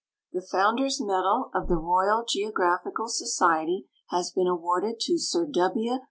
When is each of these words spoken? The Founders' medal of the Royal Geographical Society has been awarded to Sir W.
The 0.33 0.41
Founders' 0.41 0.99
medal 0.99 1.51
of 1.53 1.67
the 1.67 1.75
Royal 1.77 2.25
Geographical 2.27 3.07
Society 3.07 3.87
has 4.09 4.31
been 4.31 4.47
awarded 4.47 4.99
to 5.01 5.19
Sir 5.19 5.45
W. 5.45 5.99